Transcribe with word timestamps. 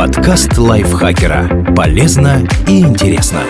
Подкаст 0.00 0.56
лайфхакера. 0.56 1.74
Полезно 1.76 2.48
и 2.66 2.80
интересно. 2.80 3.42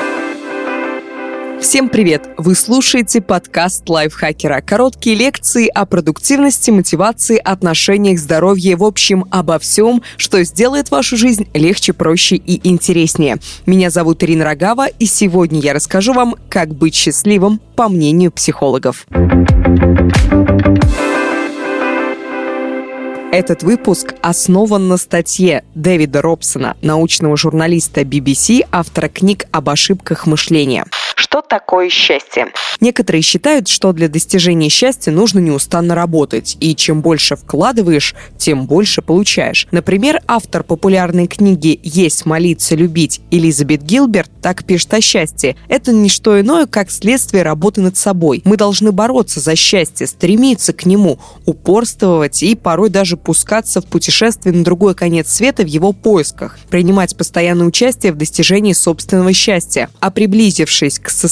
Всем 1.60 1.88
привет! 1.88 2.28
Вы 2.38 2.56
слушаете 2.56 3.20
подкаст 3.20 3.88
лайфхакера. 3.88 4.60
Короткие 4.60 5.14
лекции 5.14 5.68
о 5.68 5.86
продуктивности, 5.86 6.72
мотивации, 6.72 7.36
отношениях, 7.36 8.18
здоровье, 8.18 8.74
в 8.74 8.82
общем, 8.82 9.26
обо 9.30 9.60
всем, 9.60 10.02
что 10.16 10.42
сделает 10.42 10.90
вашу 10.90 11.16
жизнь 11.16 11.46
легче, 11.54 11.92
проще 11.92 12.34
и 12.34 12.68
интереснее. 12.68 13.36
Меня 13.64 13.90
зовут 13.90 14.24
Ирина 14.24 14.44
Рогава, 14.44 14.88
и 14.88 15.06
сегодня 15.06 15.60
я 15.60 15.72
расскажу 15.72 16.14
вам, 16.14 16.34
как 16.48 16.74
быть 16.74 16.96
счастливым, 16.96 17.60
по 17.76 17.88
мнению 17.88 18.32
психологов. 18.32 19.06
Этот 23.32 23.62
выпуск 23.62 24.14
основан 24.22 24.88
на 24.88 24.96
статье 24.96 25.62
Дэвида 25.76 26.20
Робсона, 26.20 26.76
научного 26.82 27.36
журналиста 27.36 28.00
BBC, 28.00 28.66
автора 28.72 29.06
книг 29.08 29.44
об 29.52 29.70
ошибках 29.70 30.26
мышления. 30.26 30.84
Такое 31.48 31.88
счастье? 31.88 32.48
Некоторые 32.80 33.22
считают, 33.22 33.68
что 33.68 33.92
для 33.92 34.08
достижения 34.08 34.68
счастья 34.68 35.10
нужно 35.10 35.38
неустанно 35.38 35.94
работать, 35.94 36.56
и 36.60 36.74
чем 36.74 37.02
больше 37.02 37.36
вкладываешь, 37.36 38.14
тем 38.38 38.66
больше 38.66 39.02
получаешь. 39.02 39.66
Например, 39.70 40.20
автор 40.26 40.62
популярной 40.62 41.26
книги 41.26 41.78
«Есть, 41.82 42.24
молиться, 42.24 42.74
любить» 42.74 43.20
Элизабет 43.30 43.82
Гилберт 43.82 44.30
так 44.40 44.64
пишет 44.64 44.94
о 44.94 45.00
счастье. 45.00 45.56
Это 45.68 45.92
не 45.92 46.08
что 46.08 46.40
иное, 46.40 46.66
как 46.66 46.90
следствие 46.90 47.42
работы 47.42 47.80
над 47.80 47.96
собой. 47.96 48.42
Мы 48.44 48.56
должны 48.56 48.92
бороться 48.92 49.40
за 49.40 49.56
счастье, 49.56 50.06
стремиться 50.06 50.72
к 50.72 50.86
нему, 50.86 51.18
упорствовать 51.46 52.42
и 52.42 52.54
порой 52.54 52.88
даже 52.90 53.16
пускаться 53.16 53.80
в 53.80 53.86
путешествие 53.86 54.54
на 54.54 54.64
другой 54.64 54.94
конец 54.94 55.30
света 55.30 55.62
в 55.62 55.66
его 55.66 55.92
поисках, 55.92 56.58
принимать 56.70 57.16
постоянное 57.16 57.66
участие 57.66 58.12
в 58.12 58.16
достижении 58.16 58.72
собственного 58.72 59.32
счастья. 59.32 59.90
А 60.00 60.10
приблизившись 60.10 60.98
к 60.98 61.10
состоянию 61.10 61.29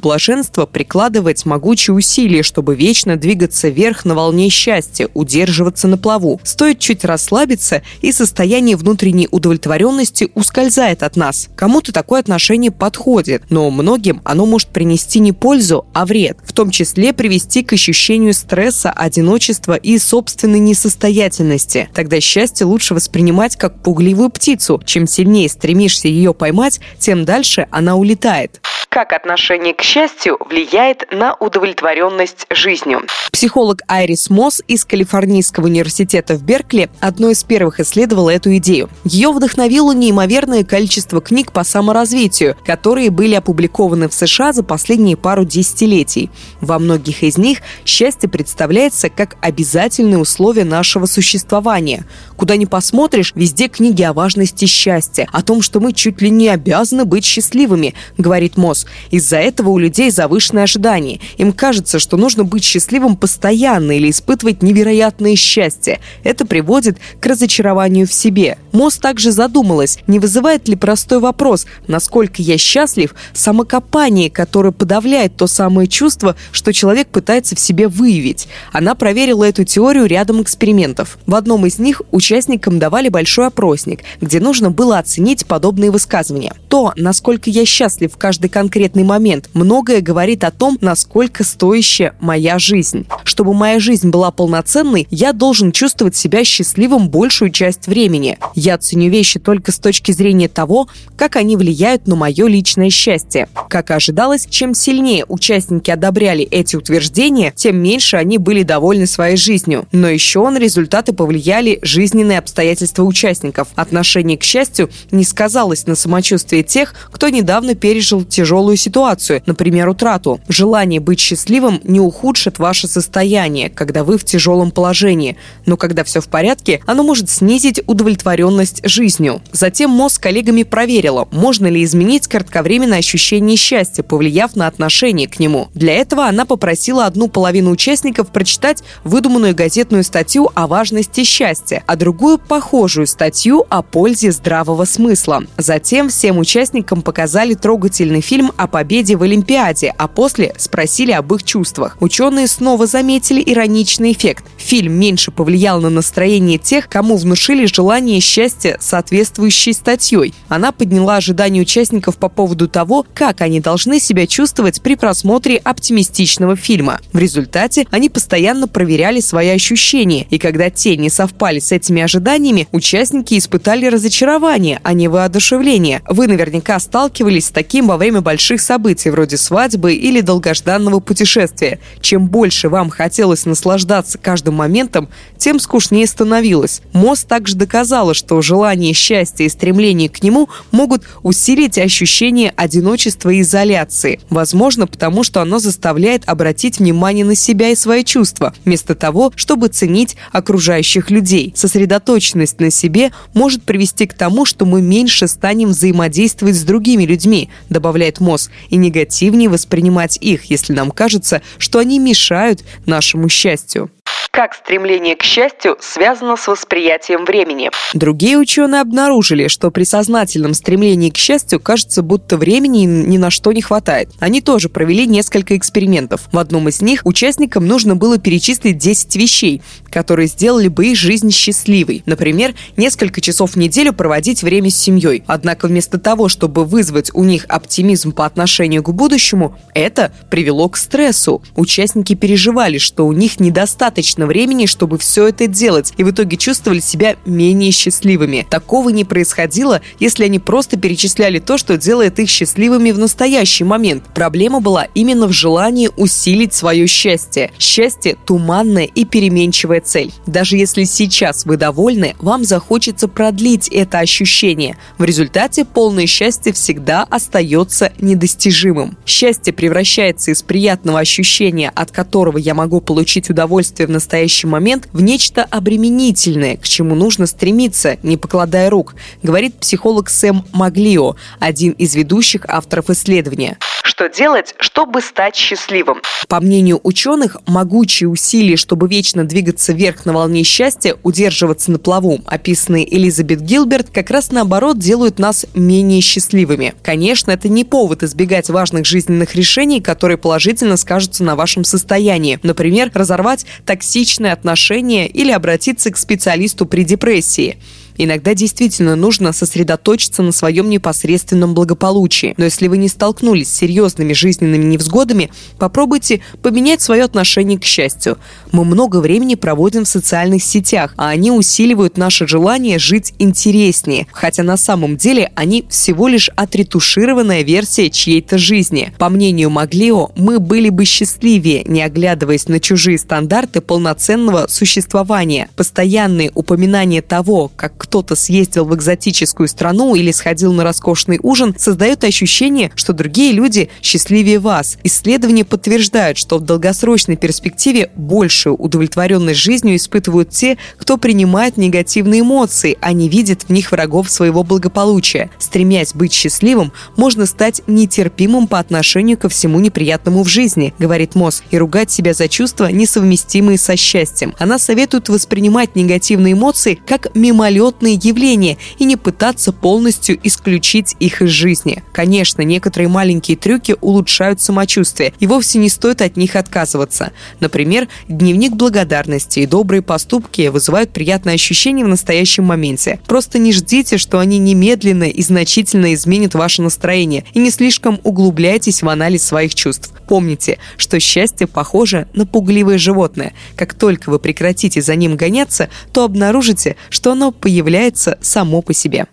блаженства 0.00 0.66
прикладывать 0.66 1.44
могучие 1.44 1.94
усилия, 1.94 2.42
чтобы 2.42 2.74
вечно 2.74 3.16
двигаться 3.16 3.68
вверх 3.68 4.04
на 4.04 4.14
волне 4.14 4.48
счастья, 4.48 5.08
удерживаться 5.14 5.88
на 5.88 5.98
плаву. 5.98 6.40
Стоит 6.44 6.78
чуть 6.78 7.04
расслабиться, 7.04 7.82
и 8.00 8.12
состояние 8.12 8.76
внутренней 8.76 9.28
удовлетворенности 9.30 10.30
ускользает 10.34 11.02
от 11.02 11.16
нас. 11.16 11.48
Кому-то 11.56 11.92
такое 11.92 12.20
отношение 12.20 12.70
подходит, 12.70 13.44
но 13.50 13.70
многим 13.70 14.20
оно 14.24 14.46
может 14.46 14.68
принести 14.68 15.20
не 15.20 15.32
пользу, 15.32 15.86
а 15.92 16.06
вред, 16.06 16.38
в 16.44 16.52
том 16.52 16.70
числе 16.70 17.12
привести 17.12 17.62
к 17.62 17.72
ощущению 17.72 18.34
стресса, 18.34 18.90
одиночества 18.90 19.74
и 19.74 19.98
собственной 19.98 20.58
несостоятельности. 20.58 21.88
Тогда 21.94 22.20
счастье 22.20 22.66
лучше 22.66 22.94
воспринимать 22.94 23.56
как 23.56 23.82
пугливую 23.82 24.30
птицу. 24.30 24.80
Чем 24.84 25.06
сильнее 25.06 25.48
стремишься 25.48 26.08
ее 26.08 26.34
поймать, 26.34 26.80
тем 26.98 27.24
дальше 27.24 27.66
она 27.70 27.96
улетает 27.96 28.60
как 28.88 29.12
отношение 29.12 29.74
к 29.74 29.82
счастью 29.82 30.38
влияет 30.40 31.06
на 31.10 31.34
удовлетворенность 31.34 32.46
жизнью. 32.50 33.02
Психолог 33.30 33.82
Айрис 33.86 34.30
Мосс 34.30 34.62
из 34.66 34.84
Калифорнийского 34.84 35.66
университета 35.66 36.34
в 36.34 36.42
Беркли 36.42 36.88
одной 37.00 37.32
из 37.32 37.44
первых 37.44 37.80
исследовала 37.80 38.30
эту 38.30 38.56
идею. 38.56 38.88
Ее 39.04 39.30
вдохновило 39.30 39.92
неимоверное 39.92 40.64
количество 40.64 41.20
книг 41.20 41.52
по 41.52 41.64
саморазвитию, 41.64 42.56
которые 42.64 43.10
были 43.10 43.34
опубликованы 43.34 44.08
в 44.08 44.14
США 44.14 44.52
за 44.52 44.62
последние 44.62 45.16
пару 45.16 45.44
десятилетий. 45.44 46.30
Во 46.60 46.78
многих 46.78 47.22
из 47.22 47.38
них 47.38 47.58
счастье 47.84 48.28
представляется 48.28 49.10
как 49.10 49.36
обязательное 49.40 50.18
условие 50.18 50.64
нашего 50.64 51.06
существования. 51.06 52.04
Куда 52.36 52.56
ни 52.56 52.64
посмотришь, 52.64 53.32
везде 53.34 53.68
книги 53.68 54.02
о 54.02 54.12
важности 54.12 54.64
счастья, 54.64 55.28
о 55.32 55.42
том, 55.42 55.62
что 55.62 55.80
мы 55.80 55.92
чуть 55.92 56.20
ли 56.22 56.30
не 56.30 56.48
обязаны 56.48 57.04
быть 57.04 57.24
счастливыми, 57.24 57.94
говорит 58.16 58.56
Мосс. 58.56 58.77
Из-за 59.10 59.36
этого 59.36 59.70
у 59.70 59.78
людей 59.78 60.10
завышенные 60.10 60.64
ожидания. 60.64 61.20
Им 61.36 61.52
кажется, 61.52 61.98
что 61.98 62.16
нужно 62.16 62.44
быть 62.44 62.64
счастливым 62.64 63.16
постоянно 63.16 63.92
или 63.92 64.10
испытывать 64.10 64.62
невероятное 64.62 65.36
счастье. 65.36 66.00
Это 66.24 66.46
приводит 66.46 66.98
к 67.20 67.26
разочарованию 67.26 68.06
в 68.06 68.12
себе. 68.12 68.58
Мост 68.72 69.00
также 69.00 69.32
задумалась, 69.32 69.98
не 70.06 70.18
вызывает 70.18 70.68
ли 70.68 70.76
простой 70.76 71.18
вопрос, 71.18 71.66
насколько 71.86 72.42
я 72.42 72.58
счастлив, 72.58 73.14
самокопание, 73.32 74.30
которое 74.30 74.72
подавляет 74.72 75.36
то 75.36 75.46
самое 75.46 75.88
чувство, 75.88 76.36
что 76.52 76.72
человек 76.72 77.08
пытается 77.08 77.56
в 77.56 77.60
себе 77.60 77.88
выявить. 77.88 78.48
Она 78.72 78.94
проверила 78.94 79.44
эту 79.44 79.64
теорию 79.64 80.06
рядом 80.06 80.42
экспериментов. 80.42 81.18
В 81.26 81.34
одном 81.34 81.66
из 81.66 81.78
них 81.78 82.02
участникам 82.10 82.78
давали 82.78 83.08
большой 83.08 83.46
опросник, 83.46 84.00
где 84.20 84.40
нужно 84.40 84.70
было 84.70 84.98
оценить 84.98 85.46
подобные 85.46 85.90
высказывания. 85.90 86.54
То, 86.68 86.92
насколько 86.96 87.50
я 87.50 87.64
счастлив 87.64 88.12
в 88.12 88.16
каждый 88.16 88.48
конкретный 88.48 88.67
момент, 89.04 89.50
многое 89.54 90.00
говорит 90.00 90.44
о 90.44 90.50
том, 90.50 90.78
насколько 90.80 91.44
стоящая 91.44 92.14
моя 92.20 92.58
жизнь. 92.58 93.06
Чтобы 93.38 93.54
моя 93.54 93.78
жизнь 93.78 94.10
была 94.10 94.32
полноценной, 94.32 95.06
я 95.12 95.32
должен 95.32 95.70
чувствовать 95.70 96.16
себя 96.16 96.42
счастливым 96.42 97.08
большую 97.08 97.52
часть 97.52 97.86
времени. 97.86 98.36
Я 98.56 98.78
ценю 98.78 99.10
вещи 99.10 99.38
только 99.38 99.70
с 99.70 99.78
точки 99.78 100.10
зрения 100.10 100.48
того, 100.48 100.88
как 101.16 101.36
они 101.36 101.54
влияют 101.56 102.08
на 102.08 102.16
мое 102.16 102.48
личное 102.48 102.90
счастье. 102.90 103.48
Как 103.68 103.92
ожидалось, 103.92 104.48
чем 104.50 104.74
сильнее 104.74 105.24
участники 105.28 105.88
одобряли 105.88 106.42
эти 106.46 106.74
утверждения, 106.74 107.52
тем 107.54 107.76
меньше 107.76 108.16
они 108.16 108.38
были 108.38 108.64
довольны 108.64 109.06
своей 109.06 109.36
жизнью. 109.36 109.86
Но 109.92 110.08
еще 110.08 110.50
на 110.50 110.58
результаты 110.58 111.12
повлияли 111.12 111.78
жизненные 111.82 112.40
обстоятельства 112.40 113.04
участников. 113.04 113.68
Отношение 113.76 114.36
к 114.36 114.42
счастью 114.42 114.90
не 115.12 115.22
сказалось 115.22 115.86
на 115.86 115.94
самочувствии 115.94 116.62
тех, 116.62 116.92
кто 117.12 117.28
недавно 117.28 117.76
пережил 117.76 118.24
тяжелую 118.24 118.76
ситуацию, 118.76 119.42
например, 119.46 119.88
утрату. 119.88 120.40
Желание 120.48 120.98
быть 120.98 121.20
счастливым 121.20 121.80
не 121.84 122.00
ухудшит 122.00 122.58
ваше 122.58 122.88
состояние, 122.88 123.27
когда 123.74 124.04
вы 124.04 124.18
в 124.18 124.24
тяжелом 124.24 124.70
положении. 124.70 125.36
Но 125.66 125.76
когда 125.76 126.04
все 126.04 126.20
в 126.20 126.28
порядке, 126.28 126.80
оно 126.86 127.02
может 127.02 127.28
снизить 127.30 127.80
удовлетворенность 127.86 128.80
жизнью. 128.84 129.42
Затем 129.52 129.90
мозг 129.90 130.22
коллегами 130.22 130.62
проверила, 130.62 131.28
можно 131.30 131.66
ли 131.66 131.84
изменить 131.84 132.26
кратковременное 132.26 132.98
ощущение 132.98 133.56
счастья, 133.56 134.02
повлияв 134.02 134.56
на 134.56 134.66
отношение 134.66 135.28
к 135.28 135.38
нему. 135.38 135.68
Для 135.74 135.94
этого 135.94 136.26
она 136.26 136.44
попросила 136.44 137.06
одну 137.06 137.28
половину 137.28 137.70
участников 137.70 138.28
прочитать 138.28 138.82
выдуманную 139.04 139.54
газетную 139.54 140.04
статью 140.04 140.50
о 140.54 140.66
важности 140.66 141.24
счастья, 141.24 141.84
а 141.86 141.96
другую 141.96 142.38
похожую 142.38 143.06
статью 143.06 143.66
о 143.68 143.82
пользе 143.82 144.32
здравого 144.32 144.84
смысла. 144.84 145.42
Затем 145.56 146.08
всем 146.08 146.38
участникам 146.38 147.02
показали 147.02 147.54
трогательный 147.54 148.20
фильм 148.20 148.52
о 148.56 148.66
победе 148.66 149.16
в 149.16 149.22
Олимпиаде, 149.22 149.94
а 149.96 150.08
после 150.08 150.54
спросили 150.56 151.12
об 151.12 151.32
их 151.34 151.42
чувствах. 151.42 151.96
Ученые 152.00 152.48
снова 152.48 152.86
заметили 152.86 153.17
ироничный 153.18 154.12
эффект. 154.12 154.44
Фильм 154.56 154.94
меньше 154.94 155.30
повлиял 155.30 155.80
на 155.80 155.90
настроение 155.90 156.58
тех, 156.58 156.88
кому 156.88 157.16
внушили 157.16 157.66
желание 157.66 158.20
счастья, 158.20 158.76
соответствующей 158.80 159.72
статьей. 159.72 160.34
Она 160.48 160.72
подняла 160.72 161.16
ожидания 161.16 161.60
участников 161.60 162.16
по 162.16 162.28
поводу 162.28 162.68
того, 162.68 163.04
как 163.14 163.40
они 163.40 163.60
должны 163.60 164.00
себя 164.00 164.26
чувствовать 164.26 164.80
при 164.82 164.94
просмотре 164.94 165.56
оптимистичного 165.56 166.56
фильма. 166.56 167.00
В 167.12 167.18
результате 167.18 167.86
они 167.90 168.08
постоянно 168.08 168.68
проверяли 168.68 169.20
свои 169.20 169.48
ощущения, 169.48 170.26
и 170.30 170.38
когда 170.38 170.70
те 170.70 170.96
не 170.96 171.10
совпали 171.10 171.58
с 171.58 171.72
этими 171.72 172.02
ожиданиями, 172.02 172.68
участники 172.72 173.36
испытали 173.38 173.86
разочарование, 173.86 174.80
а 174.82 174.92
не 174.92 175.08
воодушевление. 175.08 176.02
Вы 176.08 176.26
наверняка 176.26 176.78
сталкивались 176.78 177.46
с 177.46 177.50
таким 177.50 177.88
во 177.88 177.96
время 177.96 178.20
больших 178.20 178.60
событий, 178.60 179.10
вроде 179.10 179.36
свадьбы 179.36 179.94
или 179.94 180.20
долгожданного 180.20 181.00
путешествия. 181.00 181.78
Чем 182.00 182.28
больше 182.28 182.68
вам 182.68 182.90
хотелось 182.90 183.07
наслаждаться 183.48 184.18
каждым 184.18 184.54
моментом, 184.54 185.08
тем 185.38 185.60
скучнее 185.60 186.06
становилось. 186.06 186.82
Мост 186.92 187.26
также 187.26 187.56
доказала, 187.56 188.14
что 188.14 188.42
желание 188.42 188.92
счастья 188.92 189.44
и 189.44 189.48
стремление 189.48 190.08
к 190.08 190.22
нему 190.22 190.48
могут 190.72 191.04
усилить 191.22 191.78
ощущение 191.78 192.52
одиночества 192.56 193.30
и 193.30 193.40
изоляции. 193.40 194.20
Возможно, 194.30 194.86
потому 194.86 195.22
что 195.22 195.40
оно 195.40 195.58
заставляет 195.58 196.24
обратить 196.26 196.78
внимание 196.78 197.24
на 197.24 197.34
себя 197.34 197.70
и 197.70 197.76
свои 197.76 198.04
чувства, 198.04 198.54
вместо 198.64 198.94
того, 198.94 199.32
чтобы 199.36 199.68
ценить 199.68 200.16
окружающих 200.32 201.10
людей. 201.10 201.52
Сосредоточенность 201.56 202.60
на 202.60 202.70
себе 202.70 203.12
может 203.34 203.62
привести 203.62 204.06
к 204.06 204.14
тому, 204.14 204.44
что 204.44 204.66
мы 204.66 204.82
меньше 204.82 205.28
станем 205.28 205.68
взаимодействовать 205.68 206.56
с 206.56 206.62
другими 206.62 207.04
людьми, 207.04 207.48
добавляет 207.68 208.20
МОЗ, 208.20 208.50
и 208.70 208.76
негативнее 208.76 209.48
воспринимать 209.48 210.18
их, 210.20 210.46
если 210.46 210.72
нам 210.72 210.90
кажется, 210.90 211.42
что 211.58 211.78
они 211.78 211.98
мешают 211.98 212.64
нашему 212.86 213.28
счастью. 213.28 213.90
Как 214.30 214.54
стремление 214.54 215.16
к 215.16 215.22
счастью 215.22 215.76
связано 215.80 216.36
с 216.36 216.46
восприятием 216.46 217.24
времени? 217.24 217.70
Другие 217.94 218.38
ученые 218.38 218.82
обнаружили, 218.82 219.48
что 219.48 219.70
при 219.70 219.84
сознательном 219.84 220.54
стремлении 220.54 221.10
к 221.10 221.16
счастью 221.16 221.60
кажется, 221.60 222.02
будто 222.02 222.36
времени 222.36 222.84
ни 222.84 223.16
на 223.16 223.30
что 223.30 223.52
не 223.52 223.62
хватает. 223.62 224.10
Они 224.20 224.40
тоже 224.40 224.68
провели 224.68 225.06
несколько 225.06 225.56
экспериментов. 225.56 226.28
В 226.30 226.38
одном 226.38 226.68
из 226.68 226.82
них 226.82 227.00
участникам 227.04 227.66
нужно 227.66 227.96
было 227.96 228.18
перечислить 228.18 228.78
10 228.78 229.16
вещей, 229.16 229.62
которые 229.90 230.28
сделали 230.28 230.68
бы 230.68 230.86
их 230.86 230.98
жизнь 230.98 231.30
счастливой. 231.32 232.02
Например, 232.06 232.54
несколько 232.76 233.20
часов 233.20 233.52
в 233.52 233.56
неделю 233.56 233.92
проводить 233.92 234.42
время 234.42 234.70
с 234.70 234.76
семьей. 234.76 235.24
Однако 235.26 235.66
вместо 235.68 235.98
того, 235.98 236.28
чтобы 236.28 236.64
вызвать 236.64 237.10
у 237.14 237.24
них 237.24 237.46
оптимизм 237.48 238.12
по 238.12 238.26
отношению 238.26 238.82
к 238.82 238.90
будущему, 238.90 239.56
это 239.74 240.12
привело 240.30 240.68
к 240.68 240.76
стрессу. 240.76 241.42
Участники 241.56 242.14
переживали, 242.14 242.78
что 242.78 243.06
у 243.06 243.12
них 243.12 243.40
недостаточно 243.40 244.17
времени, 244.26 244.66
чтобы 244.66 244.98
все 244.98 245.28
это 245.28 245.46
делать, 245.46 245.92
и 245.96 246.04
в 246.04 246.10
итоге 246.10 246.36
чувствовали 246.36 246.80
себя 246.80 247.16
менее 247.24 247.70
счастливыми. 247.70 248.46
Такого 248.48 248.90
не 248.90 249.04
происходило, 249.04 249.80
если 249.98 250.24
они 250.24 250.38
просто 250.38 250.78
перечисляли 250.78 251.38
то, 251.38 251.58
что 251.58 251.76
делает 251.76 252.18
их 252.18 252.28
счастливыми 252.28 252.90
в 252.90 252.98
настоящий 252.98 253.64
момент. 253.64 254.04
Проблема 254.14 254.60
была 254.60 254.86
именно 254.94 255.26
в 255.26 255.32
желании 255.32 255.90
усилить 255.96 256.54
свое 256.54 256.86
счастье. 256.86 257.52
Счастье– 257.58 258.16
туманная 258.26 258.84
и 258.84 259.04
переменчивая 259.04 259.80
цель. 259.80 260.12
Даже 260.26 260.56
если 260.56 260.84
сейчас 260.84 261.44
вы 261.44 261.56
довольны, 261.56 262.16
вам 262.18 262.44
захочется 262.44 263.08
продлить 263.08 263.68
это 263.68 263.98
ощущение. 263.98 264.76
В 264.98 265.04
результате 265.04 265.64
полное 265.64 266.06
счастье 266.06 266.52
всегда 266.52 267.04
остается 267.04 267.92
недостижимым. 268.00 268.96
Счастье 269.06 269.52
превращается 269.52 270.30
из 270.30 270.42
приятного 270.42 271.00
ощущения, 271.00 271.70
от 271.74 271.90
которого 271.90 272.38
я 272.38 272.54
могу 272.54 272.80
получить 272.80 273.30
удовольствие 273.30 273.86
в 273.86 273.90
настоящий 274.08 274.46
момент, 274.46 274.88
в 274.94 275.02
нечто 275.02 275.44
обременительное, 275.44 276.56
к 276.56 276.62
чему 276.62 276.94
нужно 276.94 277.26
стремиться, 277.26 277.98
не 278.02 278.16
покладая 278.16 278.70
рук, 278.70 278.94
говорит 279.22 279.56
психолог 279.56 280.08
Сэм 280.08 280.44
Маглио, 280.54 281.16
один 281.40 281.72
из 281.72 281.94
ведущих 281.94 282.46
авторов 282.48 282.88
исследования. 282.88 283.58
Что 283.88 284.10
делать, 284.10 284.54
чтобы 284.58 285.00
стать 285.00 285.34
счастливым? 285.34 286.02
По 286.28 286.40
мнению 286.40 286.78
ученых, 286.82 287.38
могучие 287.46 288.10
усилия, 288.10 288.58
чтобы 288.58 288.86
вечно 288.86 289.24
двигаться 289.24 289.72
вверх 289.72 290.04
на 290.04 290.12
волне 290.12 290.42
счастья, 290.42 290.96
удерживаться 291.04 291.72
на 291.72 291.78
плаву, 291.78 292.20
описанные 292.26 292.94
Элизабет 292.94 293.40
Гилберт, 293.40 293.88
как 293.88 294.10
раз 294.10 294.30
наоборот 294.30 294.78
делают 294.78 295.18
нас 295.18 295.46
менее 295.54 296.02
счастливыми. 296.02 296.74
Конечно, 296.82 297.30
это 297.30 297.48
не 297.48 297.64
повод 297.64 298.02
избегать 298.02 298.50
важных 298.50 298.84
жизненных 298.84 299.34
решений, 299.34 299.80
которые 299.80 300.18
положительно 300.18 300.76
скажутся 300.76 301.24
на 301.24 301.34
вашем 301.34 301.64
состоянии. 301.64 302.38
Например, 302.42 302.90
разорвать 302.92 303.46
токсичные 303.64 304.34
отношения 304.34 305.08
или 305.08 305.32
обратиться 305.32 305.90
к 305.90 305.96
специалисту 305.96 306.66
при 306.66 306.84
депрессии. 306.84 307.56
Иногда 307.98 308.34
действительно 308.34 308.94
нужно 308.94 309.32
сосредоточиться 309.32 310.22
на 310.22 310.32
своем 310.32 310.70
непосредственном 310.70 311.54
благополучии. 311.54 312.34
Но 312.36 312.44
если 312.44 312.68
вы 312.68 312.78
не 312.78 312.88
столкнулись 312.88 313.48
с 313.48 313.56
серьезными 313.56 314.12
жизненными 314.12 314.64
невзгодами, 314.64 315.30
попробуйте 315.58 316.20
поменять 316.42 316.80
свое 316.80 317.02
отношение 317.02 317.58
к 317.58 317.64
счастью. 317.64 318.18
Мы 318.52 318.64
много 318.64 319.00
времени 319.00 319.34
проводим 319.34 319.84
в 319.84 319.88
социальных 319.88 320.44
сетях, 320.44 320.94
а 320.96 321.08
они 321.08 321.32
усиливают 321.32 321.96
наше 321.96 322.28
желание 322.28 322.78
жить 322.78 323.14
интереснее, 323.18 324.06
хотя 324.12 324.44
на 324.44 324.56
самом 324.56 324.96
деле 324.96 325.32
они 325.34 325.66
всего 325.68 326.06
лишь 326.06 326.30
отретушированная 326.36 327.42
версия 327.42 327.90
чьей-то 327.90 328.38
жизни. 328.38 328.92
По 328.98 329.08
мнению 329.08 329.50
Маглио, 329.50 330.10
мы 330.16 330.38
были 330.38 330.68
бы 330.68 330.84
счастливее, 330.84 331.64
не 331.64 331.82
оглядываясь 331.82 332.46
на 332.46 332.60
чужие 332.60 332.98
стандарты 332.98 333.60
полноценного 333.60 334.46
существования. 334.48 335.48
Постоянные 335.56 336.30
упоминания 336.34 337.02
того, 337.02 337.50
как 337.56 337.76
кто-то 337.88 338.16
съездил 338.16 338.66
в 338.66 338.74
экзотическую 338.74 339.48
страну 339.48 339.94
или 339.94 340.12
сходил 340.12 340.52
на 340.52 340.62
роскошный 340.62 341.18
ужин, 341.22 341.54
создает 341.56 342.04
ощущение, 342.04 342.70
что 342.74 342.92
другие 342.92 343.32
люди 343.32 343.70
счастливее 343.80 344.40
вас. 344.40 344.76
Исследования 344.84 345.46
подтверждают, 345.46 346.18
что 346.18 346.36
в 346.36 346.42
долгосрочной 346.42 347.16
перспективе 347.16 347.90
большую 347.96 348.56
удовлетворенность 348.56 349.40
жизнью 349.40 349.76
испытывают 349.76 350.28
те, 350.28 350.58
кто 350.76 350.98
принимает 350.98 351.56
негативные 351.56 352.20
эмоции, 352.20 352.76
а 352.82 352.92
не 352.92 353.08
видит 353.08 353.44
в 353.44 353.50
них 353.50 353.72
врагов 353.72 354.10
своего 354.10 354.44
благополучия. 354.44 355.30
Стремясь 355.38 355.94
быть 355.94 356.12
счастливым, 356.12 356.72
можно 356.98 357.24
стать 357.24 357.62
нетерпимым 357.66 358.48
по 358.48 358.58
отношению 358.58 359.16
ко 359.16 359.30
всему 359.30 359.60
неприятному 359.60 360.24
в 360.24 360.28
жизни, 360.28 360.74
говорит 360.78 361.14
Мосс, 361.14 361.42
и 361.50 361.56
ругать 361.56 361.90
себя 361.90 362.12
за 362.12 362.28
чувства, 362.28 362.66
несовместимые 362.66 363.56
со 363.56 363.76
счастьем. 363.78 364.34
Она 364.38 364.58
советует 364.58 365.08
воспринимать 365.08 365.74
негативные 365.74 366.34
эмоции 366.34 366.78
как 366.86 367.14
мимолет 367.14 367.77
мимолетные 367.80 367.94
явления 367.94 368.58
и 368.78 368.84
не 368.84 368.96
пытаться 368.96 369.52
полностью 369.52 370.18
исключить 370.22 370.96
их 371.00 371.22
из 371.22 371.30
жизни. 371.30 371.82
Конечно, 371.92 372.42
некоторые 372.42 372.88
маленькие 372.88 373.36
трюки 373.36 373.76
улучшают 373.80 374.40
самочувствие, 374.40 375.12
и 375.20 375.26
вовсе 375.26 375.58
не 375.58 375.68
стоит 375.68 376.02
от 376.02 376.16
них 376.16 376.36
отказываться. 376.36 377.12
Например, 377.40 377.88
дневник 378.08 378.54
благодарности 378.54 379.40
и 379.40 379.46
добрые 379.46 379.82
поступки 379.82 380.48
вызывают 380.48 380.92
приятное 380.92 381.34
ощущение 381.34 381.84
в 381.84 381.88
настоящем 381.88 382.44
моменте. 382.44 383.00
Просто 383.06 383.38
не 383.38 383.52
ждите, 383.52 383.98
что 383.98 384.18
они 384.18 384.38
немедленно 384.38 385.04
и 385.04 385.22
значительно 385.22 385.94
изменят 385.94 386.34
ваше 386.34 386.62
настроение, 386.62 387.24
и 387.34 387.38
не 387.38 387.50
слишком 387.50 388.00
углубляйтесь 388.04 388.82
в 388.82 388.88
анализ 388.88 389.24
своих 389.24 389.54
чувств. 389.54 389.92
Помните, 390.08 390.58
что 390.76 390.98
счастье 391.00 391.46
похоже 391.46 392.08
на 392.14 392.26
пугливое 392.26 392.78
животное. 392.78 393.34
Как 393.56 393.74
только 393.74 394.10
вы 394.10 394.18
прекратите 394.18 394.80
за 394.80 394.94
ним 394.94 395.16
гоняться, 395.16 395.68
то 395.92 396.04
обнаружите, 396.04 396.76
что 396.90 397.12
оно 397.12 397.30
появляется 397.30 397.67
является 397.68 398.16
само 398.22 398.62
по 398.62 398.72
себе. 398.72 399.06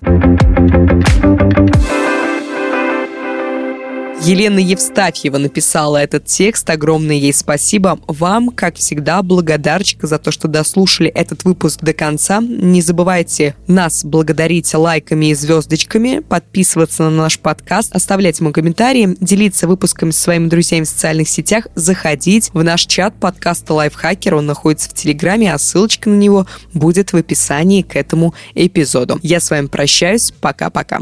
Елена 4.25 4.57
Евстафьева 4.57 5.37
написала 5.37 5.97
этот 5.97 6.25
текст. 6.25 6.67
Огромное 6.71 7.15
ей 7.15 7.31
спасибо. 7.31 7.99
Вам, 8.07 8.49
как 8.49 8.75
всегда, 8.75 9.21
благодарчик 9.21 10.01
за 10.01 10.17
то, 10.17 10.31
что 10.31 10.47
дослушали 10.47 11.11
этот 11.11 11.43
выпуск 11.43 11.81
до 11.81 11.93
конца. 11.93 12.41
Не 12.41 12.81
забывайте 12.81 13.55
нас 13.67 14.03
благодарить 14.03 14.73
лайками 14.73 15.27
и 15.27 15.35
звездочками, 15.35 16.21
подписываться 16.27 17.03
на 17.03 17.11
наш 17.11 17.37
подкаст, 17.37 17.95
оставлять 17.95 18.39
ему 18.39 18.51
комментарии, 18.51 19.15
делиться 19.21 19.67
выпусками 19.67 20.09
со 20.09 20.21
своими 20.21 20.47
друзьями 20.47 20.85
в 20.85 20.89
социальных 20.89 21.29
сетях, 21.29 21.67
заходить 21.75 22.49
в 22.51 22.63
наш 22.63 22.87
чат 22.87 23.13
подкаста 23.19 23.75
Лайфхакер. 23.75 24.33
Он 24.33 24.47
находится 24.47 24.89
в 24.89 24.95
Телеграме, 24.95 25.53
а 25.53 25.59
ссылочка 25.59 26.09
на 26.09 26.15
него 26.15 26.47
будет 26.73 27.13
в 27.13 27.15
описании 27.15 27.83
к 27.83 27.95
этому 27.95 28.33
эпизоду. 28.55 29.19
Я 29.21 29.39
с 29.39 29.51
вами 29.51 29.67
прощаюсь. 29.67 30.33
Пока-пока. 30.41 31.01